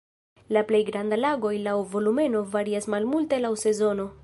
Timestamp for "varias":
2.57-2.91